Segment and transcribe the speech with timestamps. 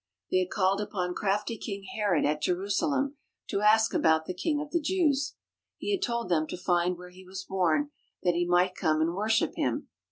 [0.31, 3.17] They had called upon crafty King Herod at Jerusalem
[3.49, 5.35] to ask about the King of the Jews.
[5.77, 7.91] He had told them to find where He was born,
[8.23, 9.89] that he might come and worship Him.